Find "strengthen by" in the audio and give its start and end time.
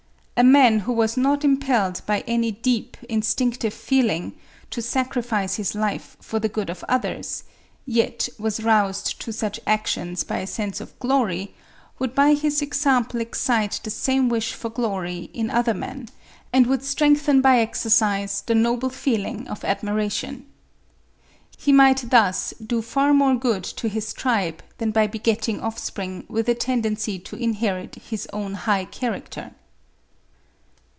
16.83-17.59